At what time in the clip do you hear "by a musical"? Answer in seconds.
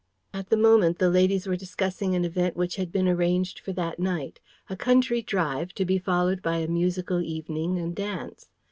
6.41-7.21